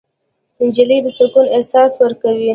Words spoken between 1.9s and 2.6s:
ورکوي.